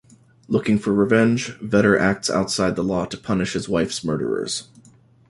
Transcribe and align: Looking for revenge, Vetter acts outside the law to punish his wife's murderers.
Looking 0.47 0.79
for 0.79 0.91
revenge, 0.95 1.51
Vetter 1.59 1.95
acts 1.95 2.27
outside 2.27 2.75
the 2.75 2.83
law 2.83 3.05
to 3.05 3.15
punish 3.19 3.53
his 3.53 3.69
wife's 3.69 4.03
murderers. 4.03 4.67